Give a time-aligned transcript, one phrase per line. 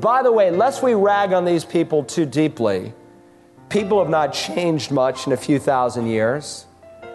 [0.00, 2.94] By the way, lest we rag on these people too deeply,
[3.68, 6.64] people have not changed much in a few thousand years.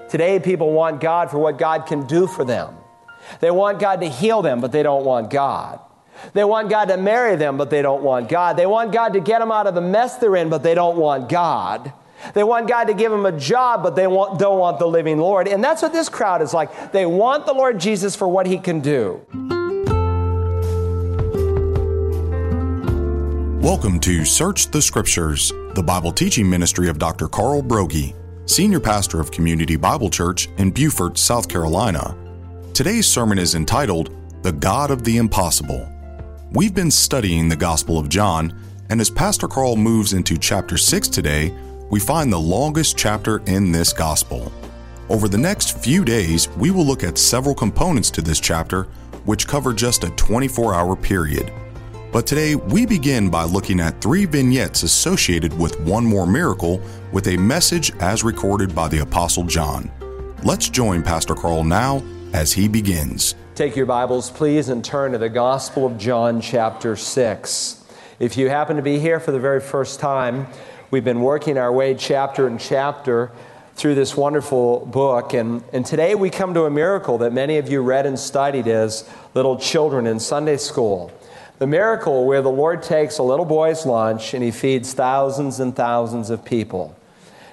[0.07, 2.75] Today, people want God for what God can do for them.
[3.39, 5.79] They want God to heal them, but they don't want God.
[6.33, 8.55] They want God to marry them, but they don't want God.
[8.55, 10.97] They want God to get them out of the mess they're in, but they don't
[10.97, 11.91] want God.
[12.35, 15.17] They want God to give them a job, but they want, don't want the living
[15.17, 15.47] Lord.
[15.47, 16.91] And that's what this crowd is like.
[16.91, 19.25] They want the Lord Jesus for what he can do.
[23.65, 27.27] Welcome to Search the Scriptures, the Bible teaching ministry of Dr.
[27.27, 28.13] Carl Broggi,
[28.47, 32.15] Senior Pastor of Community Bible Church in Beaufort, South Carolina.
[32.75, 35.89] Today's sermon is entitled The God of the Impossible.
[36.51, 38.55] We've been studying the Gospel of John,
[38.91, 41.51] and as Pastor Carl moves into chapter 6 today,
[41.89, 44.51] we find the longest chapter in this Gospel.
[45.09, 48.83] Over the next few days, we will look at several components to this chapter,
[49.23, 51.51] which cover just a 24 hour period.
[52.15, 56.79] But today we begin by looking at three vignettes associated with one more miracle
[57.11, 59.91] with a message as recorded by the Apostle John.
[60.41, 63.35] Let's join Pastor Carl now as he begins.
[63.53, 67.83] Take your Bibles, please, and turn to the Gospel of John, chapter 6.
[68.19, 70.47] If you happen to be here for the very first time,
[70.91, 73.33] we've been working our way chapter and chapter
[73.73, 75.33] through this wonderful book.
[75.33, 78.69] And, and today we come to a miracle that many of you read and studied
[78.69, 81.11] as little children in Sunday school.
[81.57, 85.73] The miracle where the Lord takes a little boy's lunch and he feeds thousands and
[85.73, 86.95] thousands of people.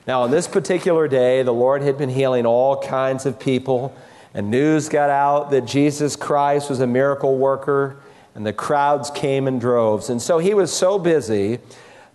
[0.07, 3.95] Now, on this particular day, the Lord had been healing all kinds of people,
[4.35, 7.97] and news got out that Jesus Christ was a miracle worker,
[8.35, 10.11] and the crowds came in droves.
[10.11, 11.61] And so he was so busy,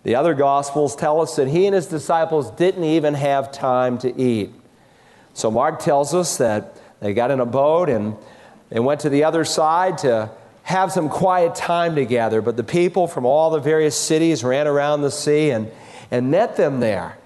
[0.02, 4.20] the other Gospels tell us that he and his disciples didn't even have time to
[4.20, 4.52] eat.
[5.32, 8.16] So Mark tells us that they got in a boat and
[8.68, 10.30] they went to the other side to
[10.68, 12.42] have some quiet time together.
[12.42, 15.70] But the people from all the various cities ran around the sea and,
[16.10, 17.16] and met them there.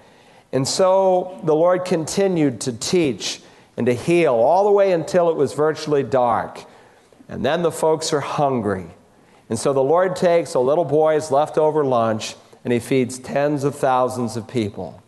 [0.53, 3.41] And so the Lord continued to teach
[3.75, 6.63] and to heal all the way until it was virtually dark.
[7.27, 8.85] And then the folks are hungry.
[9.49, 13.75] And so the Lord takes a little boy's leftover lunch and he feeds tens of
[13.75, 15.03] thousands of people.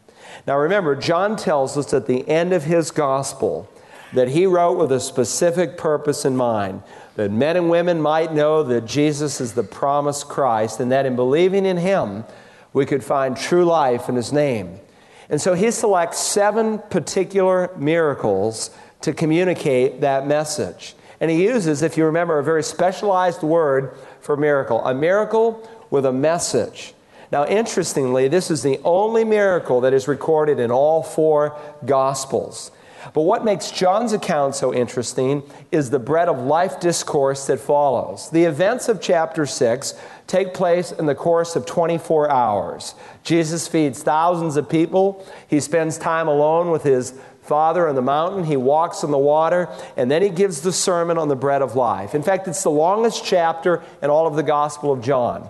[0.46, 3.72] Now remember, John tells us at the end of his gospel
[4.12, 6.84] that he wrote with a specific purpose in mind
[7.16, 11.16] that men and women might know that Jesus is the promised Christ and that in
[11.16, 12.26] believing in him,
[12.74, 14.80] we could find true life in his name.
[15.30, 18.70] And so he selects seven particular miracles
[19.02, 20.96] to communicate that message.
[21.20, 26.06] And he uses, if you remember, a very specialized word for miracle a miracle with
[26.06, 26.94] a message.
[27.32, 32.72] Now, interestingly, this is the only miracle that is recorded in all four Gospels.
[33.14, 38.30] But what makes John's account so interesting is the bread of life discourse that follows.
[38.30, 39.94] The events of chapter 6
[40.28, 42.96] take place in the course of 24 hours.
[43.24, 45.26] Jesus feeds thousands of people.
[45.48, 48.44] He spends time alone with his Father on the mountain.
[48.44, 51.76] He walks on the water, and then he gives the sermon on the bread of
[51.76, 52.16] life.
[52.16, 55.50] In fact, it's the longest chapter in all of the Gospel of John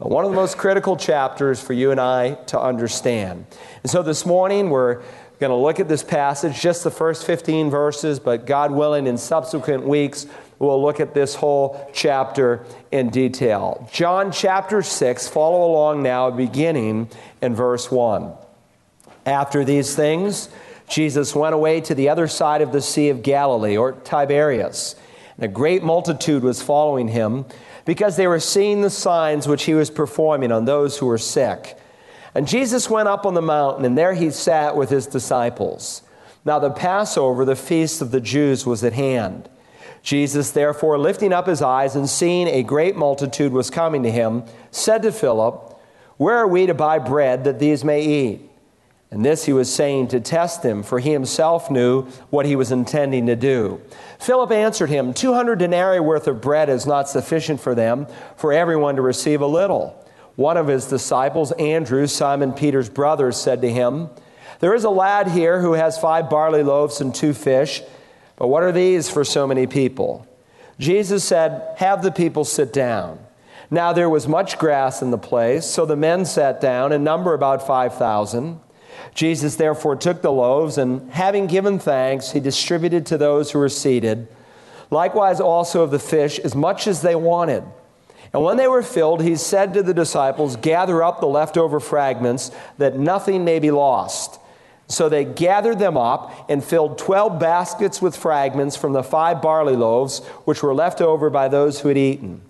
[0.00, 3.44] but one of the most critical chapters for you and I to understand.
[3.82, 5.02] And so this morning we're
[5.40, 9.16] going to look at this passage, just the first 15 verses, but God willing, in
[9.16, 10.26] subsequent weeks,
[10.58, 13.88] we'll look at this whole chapter in detail.
[13.90, 17.08] John chapter 6, follow along now, beginning
[17.40, 18.32] in verse 1.
[19.24, 20.50] After these things,
[20.90, 24.94] Jesus went away to the other side of the Sea of Galilee, or Tiberias,
[25.36, 27.46] and a great multitude was following him
[27.86, 31.78] because they were seeing the signs which he was performing on those who were sick.
[32.34, 36.02] And Jesus went up on the mountain, and there he sat with his disciples.
[36.44, 39.48] Now, the Passover, the feast of the Jews, was at hand.
[40.02, 44.44] Jesus, therefore, lifting up his eyes and seeing a great multitude was coming to him,
[44.70, 45.78] said to Philip,
[46.16, 48.50] Where are we to buy bread that these may eat?
[49.10, 52.70] And this he was saying to test him, for he himself knew what he was
[52.70, 53.80] intending to do.
[54.20, 58.06] Philip answered him, Two hundred denarii worth of bread is not sufficient for them,
[58.36, 59.99] for everyone to receive a little.
[60.40, 64.08] One of his disciples, Andrew, Simon Peter's brother, said to him,
[64.60, 67.82] There is a lad here who has five barley loaves and two fish,
[68.36, 70.26] but what are these for so many people?
[70.78, 73.18] Jesus said, Have the people sit down.
[73.70, 77.34] Now there was much grass in the place, so the men sat down, in number
[77.34, 78.60] about 5,000.
[79.14, 83.68] Jesus therefore took the loaves, and having given thanks, he distributed to those who were
[83.68, 84.26] seated.
[84.90, 87.62] Likewise, also of the fish, as much as they wanted.
[88.32, 92.50] And when they were filled, he said to the disciples, Gather up the leftover fragments,
[92.78, 94.38] that nothing may be lost.
[94.86, 99.76] So they gathered them up and filled 12 baskets with fragments from the five barley
[99.76, 102.42] loaves, which were left over by those who had eaten.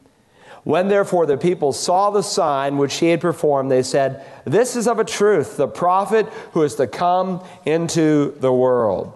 [0.64, 4.86] When therefore the people saw the sign which he had performed, they said, This is
[4.86, 9.14] of a truth the prophet who is to come into the world.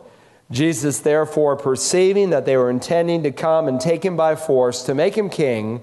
[0.50, 4.94] Jesus, therefore, perceiving that they were intending to come and take him by force to
[4.94, 5.82] make him king,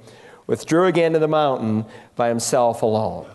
[0.52, 1.86] withdrew again to the mountain
[2.18, 3.26] by himself alone.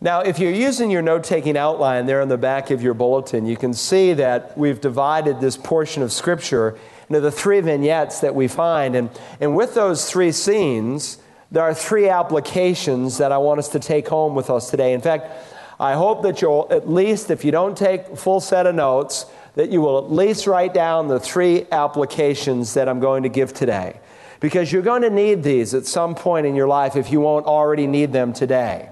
[0.00, 3.44] Now, if you're using your note taking outline there in the back of your bulletin,
[3.44, 6.78] you can see that we've divided this portion of Scripture
[7.10, 8.96] into the three vignettes that we find.
[8.96, 9.10] And,
[9.40, 11.18] and with those three scenes,
[11.50, 14.94] there are three applications that I want us to take home with us today.
[14.94, 15.30] In fact,
[15.78, 19.26] I hope that you'll at least, if you don't take a full set of notes,
[19.54, 23.52] that you will at least write down the three applications that I'm going to give
[23.52, 24.00] today.
[24.46, 27.46] Because you're going to need these at some point in your life if you won't
[27.46, 28.88] already need them today.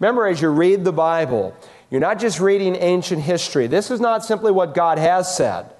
[0.00, 1.54] Remember, as you read the Bible,
[1.90, 3.66] you're not just reading ancient history.
[3.66, 5.73] This is not simply what God has said.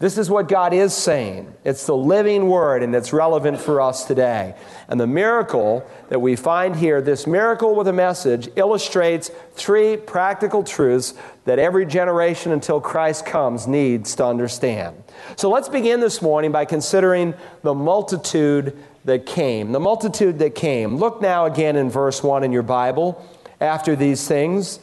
[0.00, 1.52] This is what God is saying.
[1.64, 4.54] It's the living word, and it's relevant for us today.
[4.86, 10.62] And the miracle that we find here, this miracle with a message, illustrates three practical
[10.62, 11.14] truths
[11.46, 15.02] that every generation until Christ comes needs to understand.
[15.34, 19.72] So let's begin this morning by considering the multitude that came.
[19.72, 20.98] The multitude that came.
[20.98, 23.26] Look now again in verse 1 in your Bible.
[23.60, 24.78] After these things,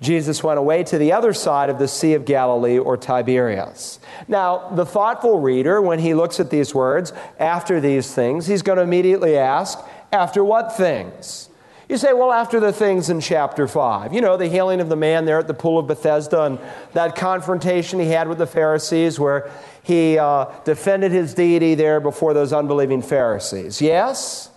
[0.00, 3.98] Jesus went away to the other side of the Sea of Galilee or Tiberias.
[4.28, 8.76] Now, the thoughtful reader, when he looks at these words, after these things, he's going
[8.76, 9.78] to immediately ask,
[10.12, 11.48] after what things?
[11.88, 14.12] You say, well, after the things in chapter 5.
[14.12, 16.58] You know, the healing of the man there at the pool of Bethesda and
[16.92, 19.50] that confrontation he had with the Pharisees where
[19.82, 23.80] he uh, defended his deity there before those unbelieving Pharisees.
[23.80, 24.50] Yes?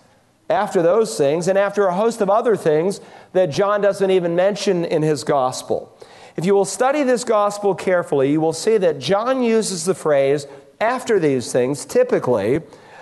[0.48, 3.00] After those things and after a host of other things
[3.32, 5.96] that John doesn't even mention in his gospel.
[6.36, 10.46] If you will study this gospel carefully, you will see that John uses the phrase
[10.80, 12.60] after these things typically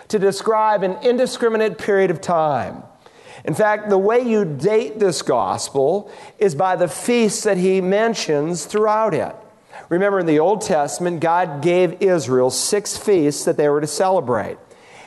[0.08, 2.82] to describe an indiscriminate period of time.
[3.44, 8.66] In fact, the way you date this gospel is by the feasts that he mentions
[8.66, 9.34] throughout it.
[9.88, 14.58] Remember, in the Old Testament, God gave Israel six feasts that they were to celebrate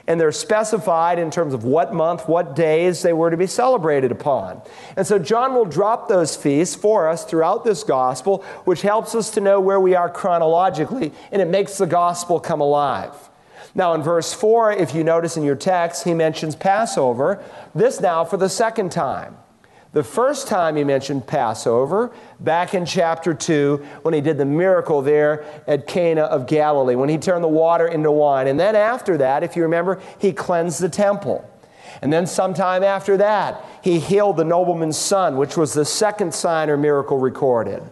[0.08, 4.12] and they're specified in terms of what month, what days they were to be celebrated
[4.12, 4.62] upon.
[4.98, 9.30] And so John will drop those feasts for us throughout this gospel, which helps us
[9.32, 13.14] to know where we are chronologically, and it makes the gospel come alive.
[13.76, 18.24] Now, in verse 4, if you notice in your text, he mentions Passover, this now
[18.24, 19.38] for the second time.
[19.94, 25.04] The first time he mentioned Passover, back in chapter 2, when he did the miracle
[25.04, 28.48] there at Cana of Galilee, when he turned the water into wine.
[28.48, 31.48] And then after that, if you remember, he cleansed the temple.
[32.02, 36.72] And then sometime after that, he healed the nobleman's son, which was the second sign
[36.72, 37.84] or miracle recorded.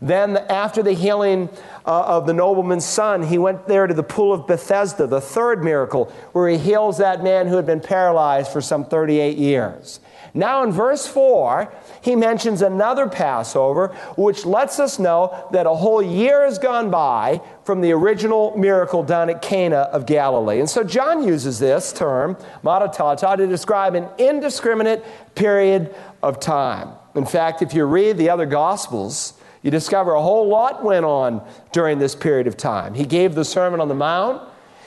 [0.00, 1.48] Then, after the healing
[1.84, 5.64] uh, of the nobleman's son, he went there to the pool of Bethesda, the third
[5.64, 10.00] miracle, where he heals that man who had been paralyzed for some 38 years.
[10.34, 16.02] Now, in verse 4, he mentions another Passover, which lets us know that a whole
[16.02, 20.60] year has gone by from the original miracle done at Cana of Galilee.
[20.60, 25.04] And so John uses this term, meta tauta, to describe an indiscriminate
[25.34, 26.90] period of time.
[27.14, 31.46] In fact, if you read the other Gospels, you discover a whole lot went on
[31.72, 32.94] during this period of time.
[32.94, 34.42] He gave the Sermon on the Mount.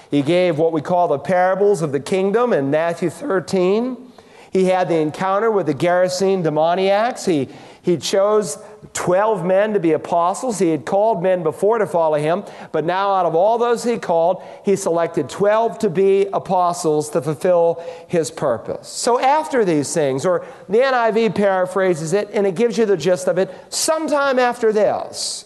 [0.10, 4.11] He gave what we call the parables of the kingdom in Matthew 13.
[4.52, 7.26] He had the encounter with the Gerasene demoniacs.
[7.26, 7.48] He,
[7.82, 8.58] he chose
[8.94, 10.60] 12 men to be apostles.
[10.60, 12.44] He had called men before to follow him,
[12.74, 17.22] but now out of all those he called, he selected 12 to be apostles to
[17.22, 18.90] fulfill his purpose.
[18.90, 23.30] So after these things, or the NIV paraphrases it, and it gives you the gist
[23.30, 25.46] of it, sometime after this,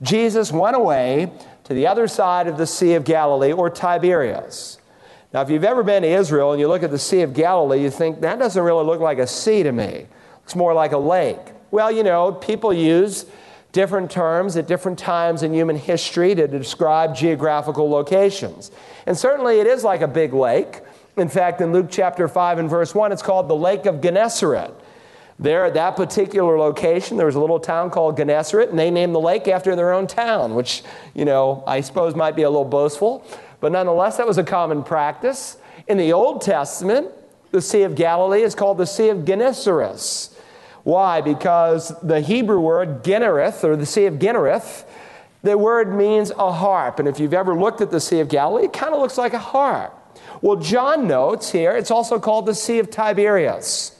[0.00, 1.30] Jesus went away
[1.64, 4.78] to the other side of the Sea of Galilee, or Tiberias.
[5.32, 7.82] Now, if you've ever been to Israel and you look at the Sea of Galilee,
[7.82, 10.06] you think that doesn't really look like a sea to me.
[10.44, 11.40] It's more like a lake.
[11.70, 13.26] Well, you know, people use
[13.72, 18.70] different terms at different times in human history to describe geographical locations.
[19.04, 20.80] And certainly it is like a big lake.
[21.16, 24.72] In fact, in Luke chapter 5 and verse 1, it's called the Lake of Gennesaret.
[25.38, 29.14] There, at that particular location, there was a little town called Gennesaret, and they named
[29.14, 30.82] the lake after their own town, which,
[31.14, 33.26] you know, I suppose might be a little boastful.
[33.60, 35.56] But nonetheless, that was a common practice.
[35.86, 37.08] In the Old Testament,
[37.50, 40.30] the Sea of Galilee is called the Sea of Gennesaret.
[40.84, 41.20] Why?
[41.20, 44.84] Because the Hebrew word Gennereth, or the Sea of Gennereth,
[45.42, 46.98] the word means a harp.
[46.98, 49.32] And if you've ever looked at the Sea of Galilee, it kind of looks like
[49.32, 49.94] a harp.
[50.42, 53.95] Well, John notes here it's also called the Sea of Tiberias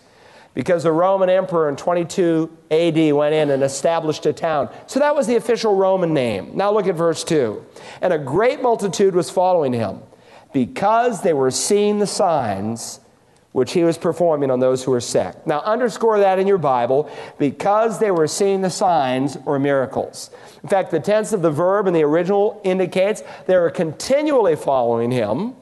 [0.56, 4.70] because the Roman emperor in 22 AD went in and established a town.
[4.86, 6.56] So that was the official Roman name.
[6.56, 7.62] Now look at verse 2.
[8.00, 10.00] And a great multitude was following him
[10.54, 13.00] because they were seeing the signs
[13.52, 15.46] which he was performing on those who were sick.
[15.46, 20.30] Now, underscore that in your Bible because they were seeing the signs or miracles.
[20.62, 25.10] In fact, the tense of the verb in the original indicates they were continually following
[25.10, 25.54] him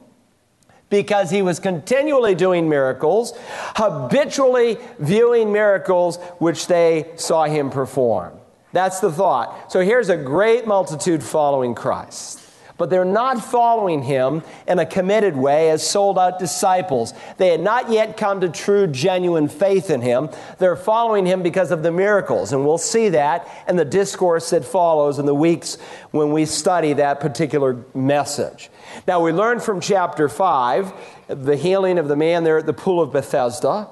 [0.89, 3.33] because he was continually doing miracles,
[3.75, 8.33] habitually viewing miracles which they saw him perform.
[8.71, 9.71] That's the thought.
[9.71, 12.44] So here's a great multitude following Christ
[12.77, 17.13] but they're not following him in a committed way as sold out disciples.
[17.37, 20.29] They had not yet come to true, genuine faith in him.
[20.59, 24.65] They're following him because of the miracles, and we'll see that in the discourse that
[24.65, 25.77] follows in the weeks
[26.11, 28.69] when we study that particular message.
[29.07, 30.93] Now, we learn from chapter 5,
[31.27, 33.89] the healing of the man there at the pool of Bethesda,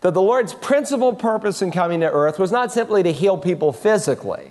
[0.00, 3.72] that the Lord's principal purpose in coming to earth was not simply to heal people
[3.72, 4.50] physically,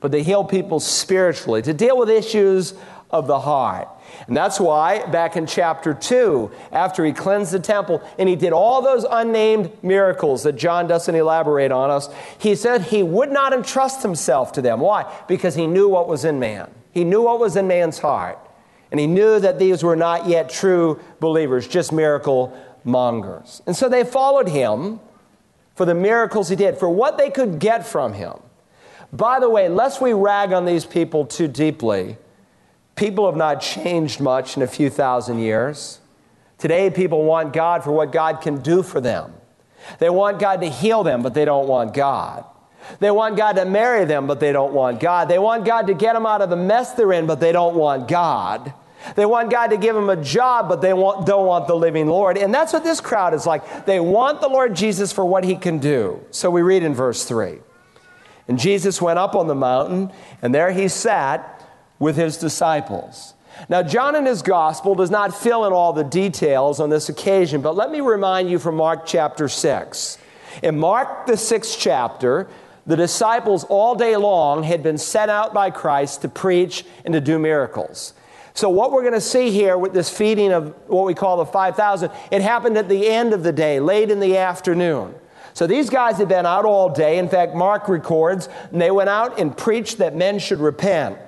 [0.00, 2.74] but to heal people spiritually, to deal with issues
[3.14, 3.88] of the heart.
[4.26, 8.52] And that's why, back in chapter 2, after he cleansed the temple and he did
[8.52, 13.52] all those unnamed miracles that John doesn't elaborate on us, he said he would not
[13.52, 14.80] entrust himself to them.
[14.80, 15.10] Why?
[15.28, 16.68] Because he knew what was in man.
[16.92, 18.38] He knew what was in man's heart.
[18.90, 23.62] And he knew that these were not yet true believers, just miracle mongers.
[23.64, 24.98] And so they followed him
[25.76, 28.34] for the miracles he did, for what they could get from him.
[29.12, 32.16] By the way, lest we rag on these people too deeply,
[32.96, 36.00] People have not changed much in a few thousand years.
[36.58, 39.34] Today, people want God for what God can do for them.
[39.98, 42.44] They want God to heal them, but they don't want God.
[43.00, 45.28] They want God to marry them, but they don't want God.
[45.28, 47.74] They want God to get them out of the mess they're in, but they don't
[47.74, 48.72] want God.
[49.16, 52.06] They want God to give them a job, but they want, don't want the living
[52.06, 52.38] Lord.
[52.38, 53.84] And that's what this crowd is like.
[53.84, 56.24] They want the Lord Jesus for what he can do.
[56.30, 57.58] So we read in verse 3
[58.48, 60.10] And Jesus went up on the mountain,
[60.40, 61.53] and there he sat
[61.98, 63.34] with his disciples.
[63.68, 67.60] Now, John in his gospel does not fill in all the details on this occasion,
[67.60, 70.18] but let me remind you from Mark chapter 6.
[70.62, 72.48] In Mark, the sixth chapter,
[72.86, 77.20] the disciples all day long had been sent out by Christ to preach and to
[77.20, 78.12] do miracles.
[78.56, 81.46] So, what we're going to see here with this feeding of what we call the
[81.46, 85.14] 5,000, it happened at the end of the day, late in the afternoon.
[85.54, 87.18] So, these guys had been out all day.
[87.18, 91.18] In fact, Mark records, and they went out and preached that men should repent.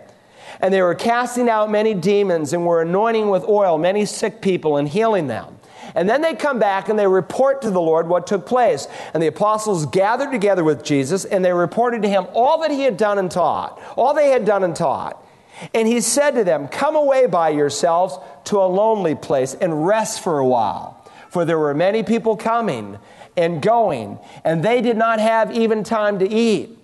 [0.61, 4.77] And they were casting out many demons and were anointing with oil many sick people
[4.77, 5.59] and healing them.
[5.95, 8.87] And then they come back and they report to the Lord what took place.
[9.15, 12.83] And the apostles gathered together with Jesus and they reported to him all that he
[12.83, 15.23] had done and taught, all they had done and taught.
[15.73, 20.23] And he said to them, Come away by yourselves to a lonely place and rest
[20.23, 21.03] for a while.
[21.31, 22.99] For there were many people coming
[23.37, 26.79] and going, and they did not have even time to eat.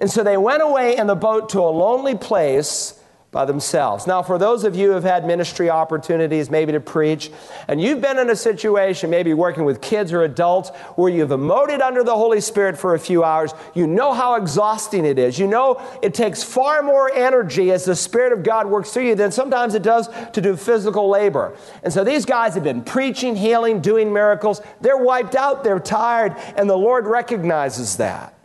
[0.00, 4.06] And so they went away in the boat to a lonely place by themselves.
[4.06, 7.30] Now, for those of you who have had ministry opportunities, maybe to preach,
[7.68, 11.80] and you've been in a situation, maybe working with kids or adults, where you've emoted
[11.80, 15.38] under the Holy Spirit for a few hours, you know how exhausting it is.
[15.38, 19.14] You know it takes far more energy as the Spirit of God works through you
[19.14, 21.56] than sometimes it does to do physical labor.
[21.82, 24.62] And so these guys have been preaching, healing, doing miracles.
[24.80, 28.35] They're wiped out, they're tired, and the Lord recognizes that.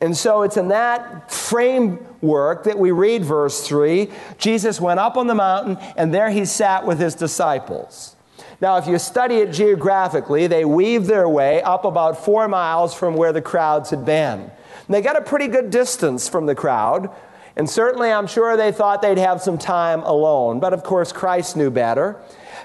[0.00, 4.10] And so it's in that framework that we read verse 3.
[4.38, 8.16] Jesus went up on the mountain, and there he sat with his disciples.
[8.60, 13.14] Now, if you study it geographically, they weave their way up about four miles from
[13.14, 14.50] where the crowds had been.
[14.88, 17.10] They got a pretty good distance from the crowd,
[17.56, 20.60] and certainly I'm sure they thought they'd have some time alone.
[20.60, 22.20] But of course, Christ knew better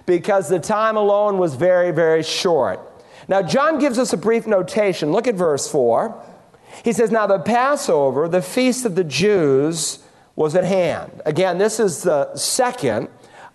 [0.05, 2.79] because the time alone was very, very short.
[3.27, 5.11] Now, John gives us a brief notation.
[5.11, 6.25] Look at verse 4.
[6.83, 9.99] He says, Now the Passover, the feast of the Jews,
[10.35, 11.21] was at hand.
[11.25, 13.09] Again, this is the second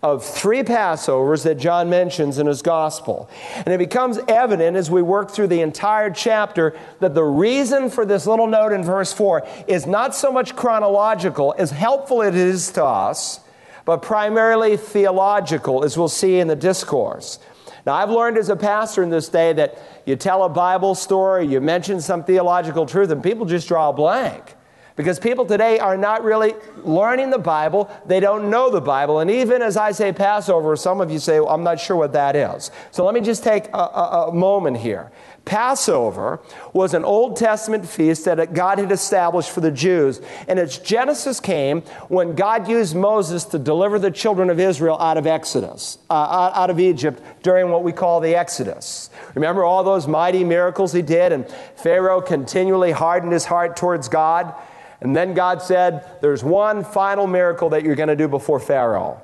[0.04, 3.30] of three Passovers that John mentions in his gospel.
[3.56, 8.04] And it becomes evident as we work through the entire chapter that the reason for
[8.04, 12.70] this little note in verse 4 is not so much chronological, as helpful it is
[12.72, 13.40] to us,
[13.86, 17.38] but primarily theological, as we'll see in the discourse.
[17.86, 21.46] Now, I've learned as a pastor in this day that you tell a Bible story,
[21.46, 24.54] you mention some theological truth, and people just draw a blank.
[24.96, 29.18] Because people today are not really learning the Bible, they don't know the Bible.
[29.18, 32.12] And even as I say Passover, some of you say, well, I'm not sure what
[32.12, 32.70] that is.
[32.92, 35.10] So let me just take a, a, a moment here.
[35.44, 36.40] Passover
[36.72, 40.20] was an Old Testament feast that God had established for the Jews.
[40.48, 45.18] And its genesis came when God used Moses to deliver the children of Israel out
[45.18, 49.10] of Exodus, uh, out of Egypt during what we call the Exodus.
[49.34, 51.46] Remember all those mighty miracles he did, and
[51.76, 54.54] Pharaoh continually hardened his heart towards God.
[55.00, 59.20] And then God said, There's one final miracle that you're going to do before Pharaoh.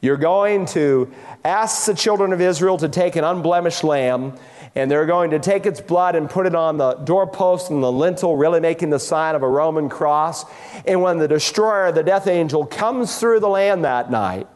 [0.00, 1.10] You're going to
[1.46, 4.38] ask the children of Israel to take an unblemished lamb,
[4.74, 7.90] and they're going to take its blood and put it on the doorpost and the
[7.90, 10.44] lintel, really making the sign of a Roman cross.
[10.86, 14.46] And when the destroyer, the death angel, comes through the land that night,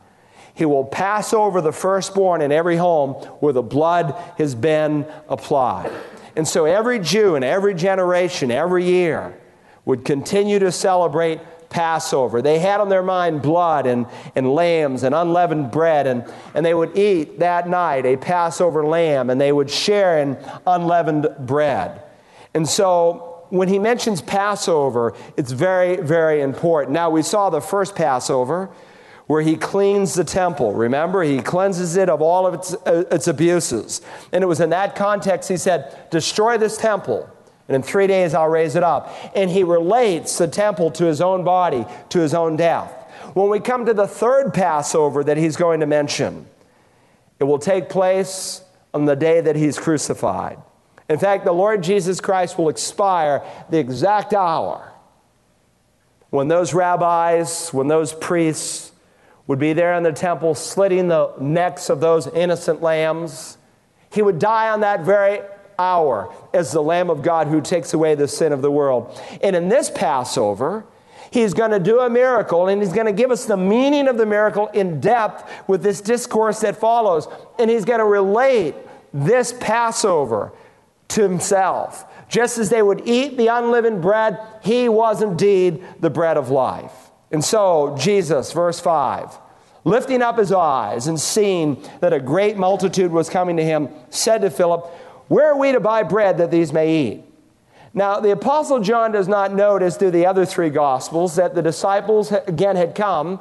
[0.53, 5.91] he will pass over the firstborn in every home where the blood has been applied.
[6.37, 9.39] And so every Jew in every generation, every year,
[9.89, 11.41] would continue to celebrate
[11.71, 12.43] Passover.
[12.43, 16.75] They had on their mind blood and, and lambs and unleavened bread, and, and they
[16.75, 22.03] would eat that night a Passover lamb, and they would share in unleavened bread.
[22.53, 26.93] And so when he mentions Passover, it's very, very important.
[26.93, 28.69] Now, we saw the first Passover
[29.27, 30.75] where he cleans the temple.
[30.75, 34.03] Remember, he cleanses it of all of its, uh, its abuses.
[34.33, 37.31] And it was in that context he said, Destroy this temple
[37.69, 39.15] and in three days I'll raise it up.
[39.37, 42.93] And he relates the temple to his own body, to his own death.
[43.35, 46.47] When we come to the third Passover that he's going to mention,
[47.39, 48.63] it will take place
[48.95, 50.59] on the day that he's crucified.
[51.09, 54.93] In fact, the Lord Jesus Christ will expire the exact hour
[56.31, 58.93] when those rabbis, when those priests
[59.47, 63.57] would be there in the temple slitting the necks of those innocent lambs.
[64.13, 65.41] He would die on that very
[65.79, 69.21] hour as the Lamb of God who takes away the sin of the world.
[69.43, 70.85] And in this Passover,
[71.31, 74.17] He's going to do a miracle and he's going to give us the meaning of
[74.17, 77.29] the miracle in depth with this discourse that follows.
[77.59, 78.75] And he's going to relate
[79.13, 80.53] this Passover
[81.09, 82.05] to himself.
[82.29, 86.93] Just as they would eat the unleavened bread, he was indeed the bread of life.
[87.31, 89.39] And so, Jesus, verse 5,
[89.85, 94.43] lifting up his eyes and seeing that a great multitude was coming to him, said
[94.43, 94.91] to Philip,
[95.29, 97.25] where are we to buy bread that these may eat?
[97.95, 102.33] Now, the Apostle John does not notice through the other three Gospels that the disciples
[102.33, 103.41] again had come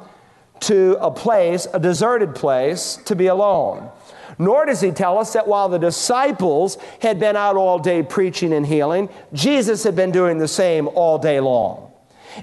[0.60, 3.90] to a place, a deserted place, to be alone.
[4.38, 8.52] Nor does he tell us that while the disciples had been out all day preaching
[8.52, 11.92] and healing, Jesus had been doing the same all day long.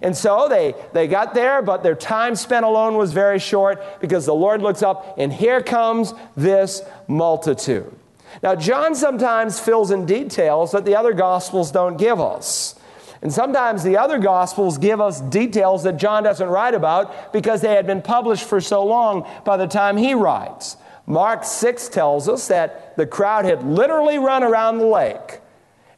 [0.02, 4.26] And so they, they got there, but their time spent alone was very short because
[4.26, 7.94] the Lord looks up and here comes this multitude.
[8.44, 12.76] Now, John sometimes fills in details that the other Gospels don't give us.
[13.22, 17.74] And sometimes the other Gospels give us details that John doesn't write about because they
[17.74, 20.78] had been published for so long by the time he writes.
[21.08, 25.40] Mark 6 tells us that the crowd had literally run around the lake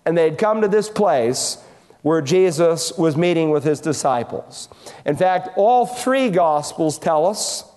[0.05, 1.57] and they had come to this place
[2.01, 4.69] where Jesus was meeting with his disciples.
[5.05, 7.69] In fact, all three Gospels tell us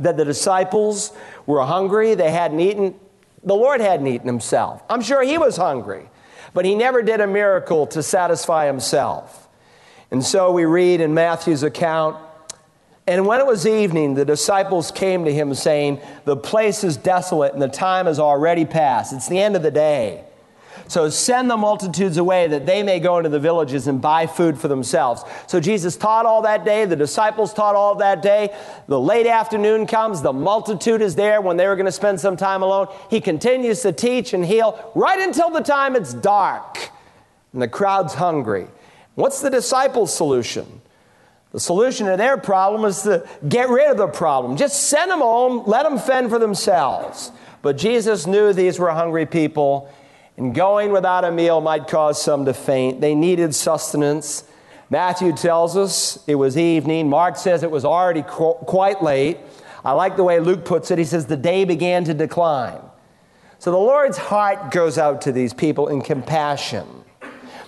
[0.00, 1.12] that the disciples
[1.46, 2.94] were hungry, they hadn't eaten
[3.48, 4.82] the Lord hadn't eaten himself.
[4.88, 6.08] I'm sure he was hungry,
[6.54, 9.48] but he never did a miracle to satisfy himself.
[10.10, 12.16] And so we read in Matthew's account
[13.08, 17.54] and when it was evening, the disciples came to him saying, The place is desolate
[17.54, 19.14] and the time is already past.
[19.14, 20.26] It's the end of the day.
[20.86, 24.58] So send the multitudes away that they may go into the villages and buy food
[24.58, 25.24] for themselves.
[25.46, 26.84] So Jesus taught all that day.
[26.84, 28.56] The disciples taught all that day.
[28.86, 30.22] The late afternoon comes.
[30.22, 32.88] The multitude is there when they were going to spend some time alone.
[33.10, 36.90] He continues to teach and heal right until the time it's dark
[37.52, 38.68] and the crowd's hungry.
[39.14, 40.80] What's the disciples' solution?
[41.52, 44.56] The solution to their problem is to get rid of the problem.
[44.56, 47.32] Just send them home, let them fend for themselves.
[47.62, 49.92] But Jesus knew these were hungry people
[50.38, 53.00] and going without a meal might cause some to faint.
[53.00, 54.44] They needed sustenance.
[54.88, 57.10] Matthew tells us it was evening.
[57.10, 59.38] Mark says it was already qu- quite late.
[59.84, 60.98] I like the way Luke puts it.
[60.98, 62.80] He says the day began to decline.
[63.58, 66.86] So the Lord's heart goes out to these people in compassion.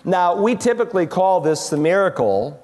[0.04, 2.62] Now, we typically call this the miracle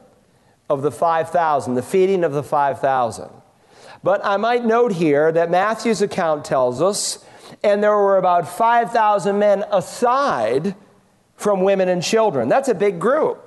[0.71, 3.29] of the 5,000, the feeding of the 5,000.
[4.05, 7.25] But I might note here that Matthew's account tells us
[7.63, 10.75] and there were about 5,000 men aside
[11.37, 12.49] from women and children.
[12.49, 13.43] That's a big group.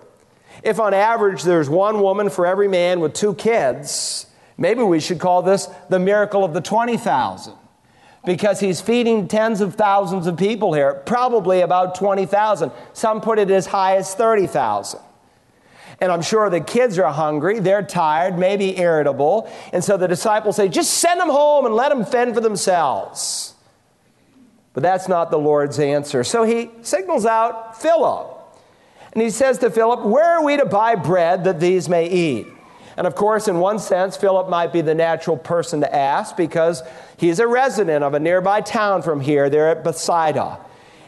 [0.64, 4.26] If on average there's one woman for every man with two kids,
[4.58, 7.54] maybe we should call this the miracle of the 20,000
[8.26, 12.72] because he's feeding tens of thousands of people here, probably about 20,000.
[12.94, 15.00] Some put it as high as 30,000.
[16.02, 19.52] And I'm sure the kids are hungry, they're tired, maybe irritable.
[19.74, 23.54] And so the disciples say, just send them home and let them fend for themselves.
[24.74, 26.24] But that's not the Lord's answer.
[26.24, 28.36] So he signals out Philip.
[29.14, 32.48] And he says to Philip, Where are we to buy bread that these may eat?
[32.96, 36.84] And of course, in one sense, Philip might be the natural person to ask because
[37.18, 39.50] he's a resident of a nearby town from here.
[39.50, 40.60] They're at Bethsaida.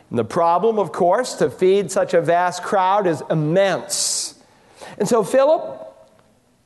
[0.09, 4.35] And the problem, of course, to feed such a vast crowd is immense.
[4.97, 5.87] And so Philip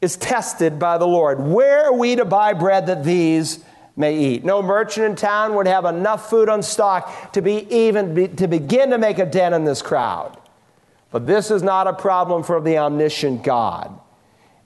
[0.02, 1.40] is tested by the Lord.
[1.40, 3.64] Where are we to buy bread that these
[3.96, 4.44] may eat?
[4.44, 8.48] No merchant in town would have enough food on stock to be even be, to
[8.48, 10.38] begin to make a dent in this crowd.
[11.12, 13.98] But this is not a problem for the omniscient God.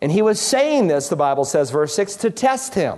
[0.01, 2.97] And he was saying this, the Bible says, verse 6, to test him.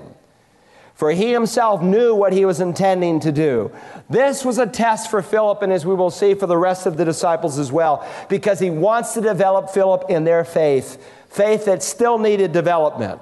[0.94, 3.72] For he himself knew what he was intending to do.
[4.08, 6.96] This was a test for Philip, and as we will see, for the rest of
[6.96, 11.82] the disciples as well, because he wants to develop Philip in their faith, faith that
[11.82, 13.20] still needed development.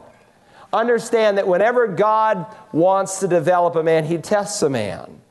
[0.71, 5.21] Understand that whenever God wants to develop a man, he tests a man.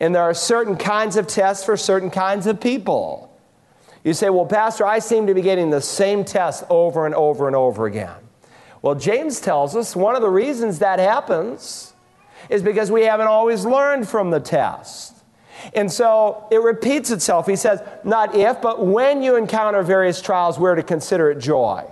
[0.00, 3.30] And there are certain kinds of tests for certain kinds of people.
[4.02, 7.46] You say, Well, Pastor, I seem to be getting the same test over and over
[7.46, 8.16] and over again.
[8.82, 11.92] Well, James tells us one of the reasons that happens
[12.48, 15.14] is because we haven't always learned from the test.
[15.74, 17.46] And so it repeats itself.
[17.46, 21.84] He says, Not if, but when you encounter various trials, we're to consider it joy.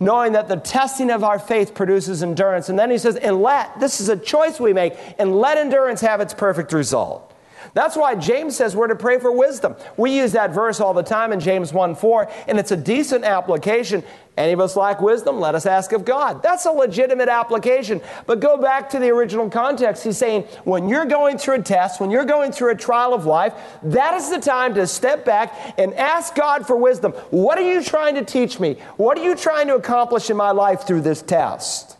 [0.00, 2.68] Knowing that the testing of our faith produces endurance.
[2.68, 6.00] And then he says, And let, this is a choice we make, and let endurance
[6.00, 7.33] have its perfect result.
[7.72, 9.76] That's why James says we're to pray for wisdom.
[9.96, 13.24] We use that verse all the time in James 1 4, and it's a decent
[13.24, 14.04] application.
[14.36, 15.38] Any of us lack wisdom?
[15.38, 16.42] Let us ask of God.
[16.42, 18.00] That's a legitimate application.
[18.26, 20.02] But go back to the original context.
[20.02, 23.26] He's saying when you're going through a test, when you're going through a trial of
[23.26, 27.12] life, that is the time to step back and ask God for wisdom.
[27.30, 28.74] What are you trying to teach me?
[28.96, 31.93] What are you trying to accomplish in my life through this test?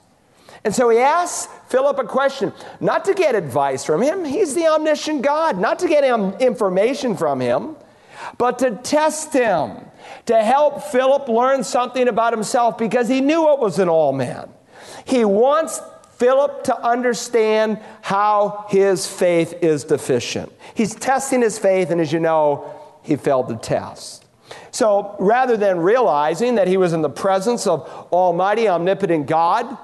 [0.65, 4.67] And so he asks Philip a question, not to get advice from him, he's the
[4.67, 6.05] omniscient God, not to get
[6.41, 7.77] information from him,
[8.39, 9.77] but to test him,
[10.27, 14.49] to help Philip learn something about himself because he knew it was an all man.
[15.05, 15.81] He wants
[16.17, 20.51] Philip to understand how his faith is deficient.
[20.75, 22.73] He's testing his faith, and as you know,
[23.03, 24.25] he failed the test.
[24.71, 29.77] So rather than realizing that he was in the presence of Almighty, omnipotent God,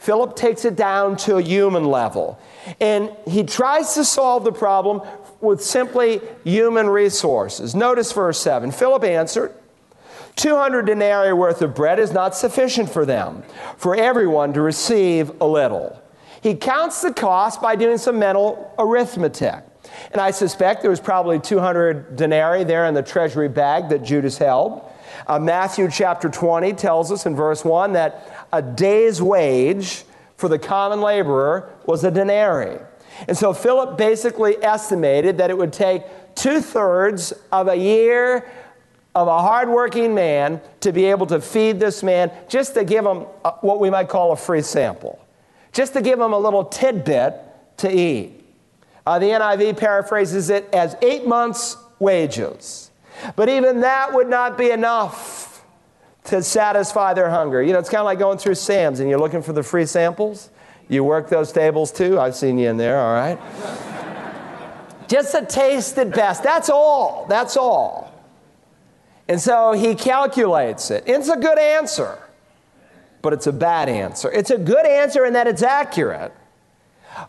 [0.00, 2.40] Philip takes it down to a human level.
[2.80, 5.02] And he tries to solve the problem
[5.42, 7.74] with simply human resources.
[7.74, 8.72] Notice verse 7.
[8.72, 9.54] Philip answered,
[10.36, 13.42] 200 denarii worth of bread is not sufficient for them,
[13.76, 16.00] for everyone to receive a little.
[16.42, 19.64] He counts the cost by doing some mental arithmetic.
[20.12, 24.38] And I suspect there was probably 200 denarii there in the treasury bag that Judas
[24.38, 24.89] held.
[25.26, 30.04] Uh, Matthew chapter 20 tells us in verse 1 that a day's wage
[30.36, 32.78] for the common laborer was a denarii.
[33.28, 36.02] And so Philip basically estimated that it would take
[36.34, 38.50] two thirds of a year
[39.14, 43.26] of a hardworking man to be able to feed this man, just to give him
[43.44, 45.18] a, what we might call a free sample,
[45.72, 47.34] just to give him a little tidbit
[47.78, 48.44] to eat.
[49.06, 52.89] Uh, the NIV paraphrases it as eight months' wages.
[53.36, 55.64] But even that would not be enough
[56.24, 57.62] to satisfy their hunger.
[57.62, 59.86] You know, it's kind of like going through Sam's and you're looking for the free
[59.86, 60.50] samples.
[60.88, 62.18] You work those tables too.
[62.18, 63.38] I've seen you in there, all right?
[65.08, 66.42] Just a taste at best.
[66.42, 67.26] That's all.
[67.28, 68.12] That's all.
[69.28, 71.04] And so he calculates it.
[71.06, 72.18] It's a good answer,
[73.22, 74.30] but it's a bad answer.
[74.30, 76.32] It's a good answer in that it's accurate,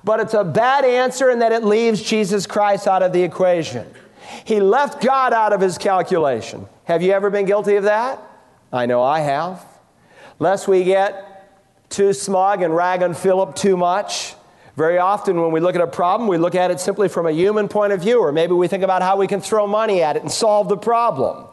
[0.03, 3.91] but it's a bad answer in that it leaves Jesus Christ out of the equation.
[4.45, 6.67] He left God out of his calculation.
[6.85, 8.19] Have you ever been guilty of that?
[8.71, 9.65] I know I have.
[10.39, 14.35] Lest we get too smug and rag on Philip too much.
[14.77, 17.31] Very often, when we look at a problem, we look at it simply from a
[17.31, 20.15] human point of view, or maybe we think about how we can throw money at
[20.15, 21.45] it and solve the problem.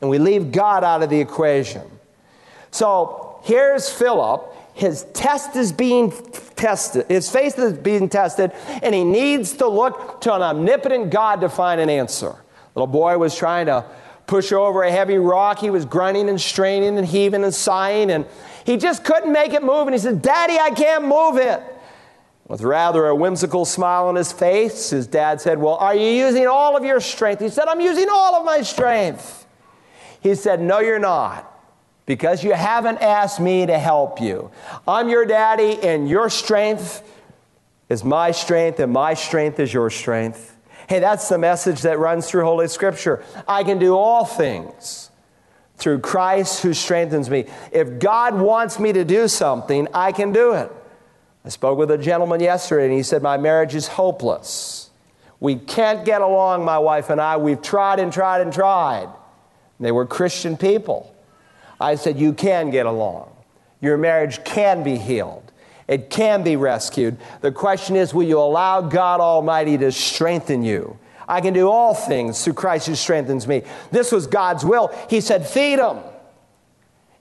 [0.00, 1.82] And we leave God out of the equation.
[2.70, 4.53] So here's Philip.
[4.74, 6.12] His test is being
[6.56, 8.50] tested, his faith is being tested,
[8.82, 12.34] and he needs to look to an omnipotent God to find an answer.
[12.74, 13.84] Little boy was trying to
[14.26, 15.60] push over a heavy rock.
[15.60, 18.26] He was grunting and straining and heaving and sighing, and
[18.64, 19.86] he just couldn't make it move.
[19.86, 21.62] And he said, Daddy, I can't move it.
[22.48, 26.48] With rather a whimsical smile on his face, his dad said, Well, are you using
[26.48, 27.40] all of your strength?
[27.40, 29.46] He said, I'm using all of my strength.
[30.20, 31.53] He said, No, you're not
[32.06, 34.50] because you haven't asked me to help you.
[34.86, 37.02] I'm your daddy, and your strength
[37.88, 40.56] is my strength, and my strength is your strength.
[40.88, 43.22] Hey, that's the message that runs through Holy Scripture.
[43.48, 45.10] I can do all things
[45.76, 47.46] through Christ who strengthens me.
[47.72, 50.70] If God wants me to do something, I can do it.
[51.44, 54.90] I spoke with a gentleman yesterday, and he said, My marriage is hopeless.
[55.40, 57.36] We can't get along, my wife and I.
[57.36, 59.08] We've tried and tried and tried.
[59.80, 61.13] They were Christian people.
[61.80, 63.30] I said, You can get along.
[63.80, 65.52] Your marriage can be healed,
[65.86, 67.18] it can be rescued.
[67.40, 70.98] The question is, will you allow God Almighty to strengthen you?
[71.26, 73.62] I can do all things through Christ who strengthens me.
[73.90, 74.94] This was God's will.
[75.08, 76.00] He said, Feed them.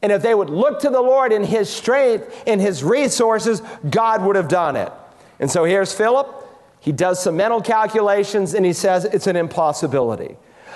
[0.02, 4.22] And if they would look to the Lord in his strength, in his resources, God
[4.24, 4.92] would have done it.
[5.40, 6.42] And so here's Philip.
[6.82, 10.36] He does some mental calculations and he says it's an impossibility.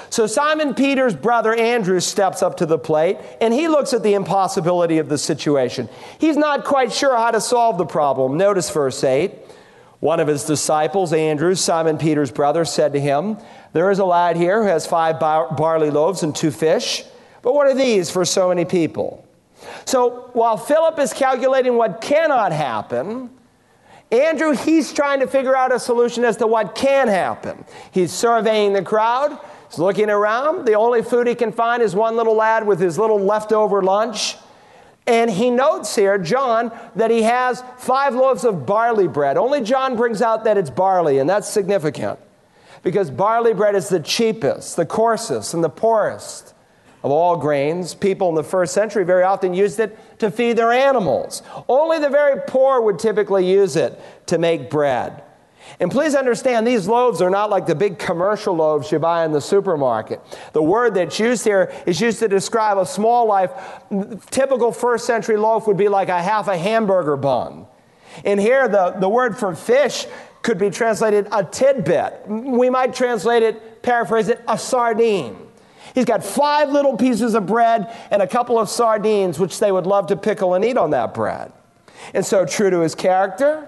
[0.09, 4.13] So Simon Peter's brother Andrew steps up to the plate and he looks at the
[4.13, 5.89] impossibility of the situation.
[6.19, 8.37] He's not quite sure how to solve the problem.
[8.37, 9.33] Notice verse 8.
[9.99, 13.37] One of his disciples, Andrew, Simon Peter's brother, said to him,
[13.73, 17.03] There is a lad here who has five bar- barley loaves and two fish,
[17.41, 19.25] but what are these for so many people?
[19.85, 23.31] So while Philip is calculating what cannot happen,
[24.11, 27.65] Andrew, he's trying to figure out a solution as to what can happen.
[27.91, 29.37] He's surveying the crowd,
[29.69, 30.65] he's looking around.
[30.65, 34.35] The only food he can find is one little lad with his little leftover lunch.
[35.05, 39.37] And he notes here, John, that he has five loaves of barley bread.
[39.37, 42.19] Only John brings out that it's barley, and that's significant
[42.83, 46.53] because barley bread is the cheapest, the coarsest, and the poorest
[47.03, 47.93] of all grains.
[47.93, 51.41] People in the first century very often used it to feed their animals.
[51.69, 55.23] Only the very poor would typically use it to make bread.
[55.79, 59.31] And please understand, these loaves are not like the big commercial loaves you buy in
[59.31, 60.21] the supermarket.
[60.53, 63.51] The word that's used here is used to describe a small life.
[64.29, 67.67] Typical first century loaf would be like a half a hamburger bun.
[68.25, 70.07] And here, the, the word for fish
[70.41, 72.23] could be translated a tidbit.
[72.27, 75.37] We might translate it, paraphrase it, a sardine.
[75.93, 79.85] He's got five little pieces of bread and a couple of sardines, which they would
[79.85, 81.51] love to pickle and eat on that bread.
[82.13, 83.67] And so, true to his character,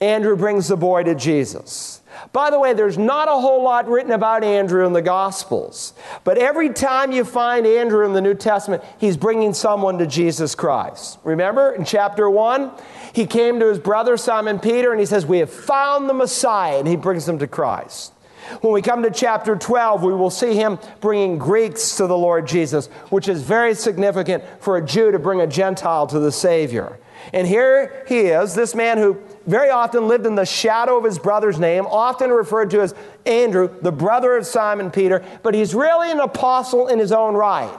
[0.00, 2.02] Andrew brings the boy to Jesus.
[2.32, 6.38] By the way, there's not a whole lot written about Andrew in the Gospels, but
[6.38, 11.18] every time you find Andrew in the New Testament, he's bringing someone to Jesus Christ.
[11.24, 12.72] Remember in chapter 1,
[13.12, 16.78] he came to his brother Simon Peter and he says, We have found the Messiah,
[16.78, 18.12] and he brings them to Christ.
[18.60, 22.46] When we come to chapter 12, we will see him bringing Greeks to the Lord
[22.46, 26.98] Jesus, which is very significant for a Jew to bring a Gentile to the Savior.
[27.32, 31.18] And here he is, this man who very often lived in the shadow of his
[31.18, 36.10] brother's name, often referred to as Andrew, the brother of Simon Peter, but he's really
[36.10, 37.78] an apostle in his own right.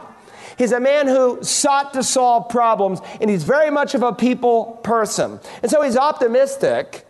[0.58, 4.80] He's a man who sought to solve problems, and he's very much of a people
[4.84, 5.40] person.
[5.62, 7.06] And so he's optimistic,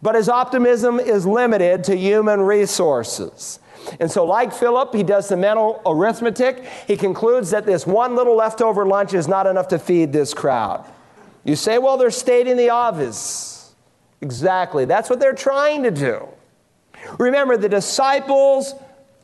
[0.00, 3.58] but his optimism is limited to human resources.
[3.98, 6.64] And so, like Philip, he does the mental arithmetic.
[6.86, 10.86] He concludes that this one little leftover lunch is not enough to feed this crowd.
[11.44, 13.59] You say, well, they're stating the obvious.
[14.20, 14.84] Exactly.
[14.84, 16.28] That's what they're trying to do.
[17.18, 18.74] Remember, the disciples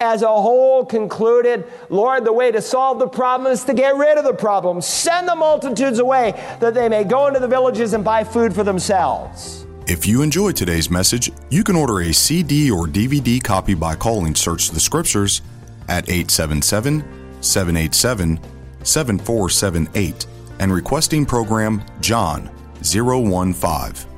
[0.01, 4.19] as a whole concluded, Lord, the way to solve the problem is to get rid
[4.19, 4.81] of the problem.
[4.81, 8.63] Send the multitudes away that they may go into the villages and buy food for
[8.63, 9.67] themselves.
[9.87, 14.35] If you enjoyed today's message, you can order a CD or DVD copy by calling
[14.35, 15.43] Search the Scriptures
[15.89, 17.05] at 877
[17.41, 18.41] 787
[18.83, 20.27] 7478
[20.59, 22.51] and requesting program John
[22.83, 24.16] 015.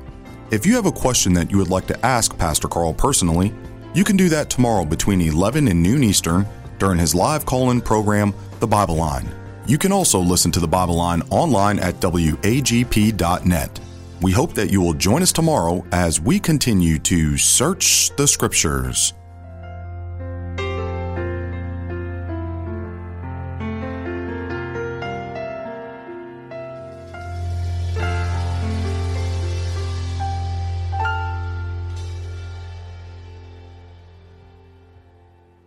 [0.51, 3.53] If you have a question that you would like to ask Pastor Carl personally,
[3.93, 6.47] you can do that tomorrow between 11 and noon Eastern
[6.79, 9.29] during his live call in program, The Bible Line.
[9.67, 13.79] You can also listen to The Bible Line online at wagp.net.
[14.23, 19.13] We hope that you will join us tomorrow as we continue to search the scriptures.